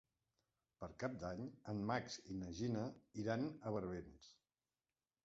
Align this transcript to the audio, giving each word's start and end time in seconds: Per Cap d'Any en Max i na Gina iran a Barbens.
Per 0.83 0.87
Cap 1.01 1.17
d'Any 1.23 1.43
en 1.73 1.83
Max 1.91 2.15
i 2.29 2.37
na 2.37 2.49
Gina 2.61 2.87
iran 3.25 3.45
a 3.51 3.75
Barbens. 3.77 4.31